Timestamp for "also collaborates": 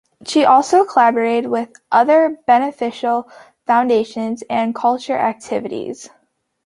0.45-1.45